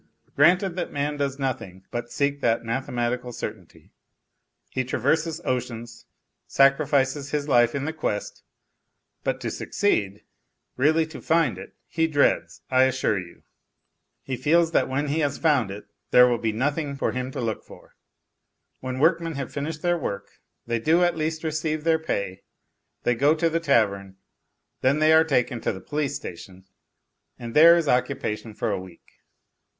[0.35, 3.91] Granted that man does nothing but seek that mathematical certainty,
[4.71, 6.07] he traverses oceans,
[6.47, 8.41] sacrifices his life in the quest,
[9.23, 10.23] but to succeed,
[10.75, 13.43] really to find it, he dreads, I assure you.
[14.23, 17.39] He feels that when he has found it there will be nothing for him to
[17.39, 17.95] look for.
[18.79, 22.41] When workmen have finished their work they do at least receive their pay,
[23.03, 24.17] they go to the tavern,
[24.81, 26.65] then they are taken to the police station
[27.37, 29.21] and there is occupation for a week.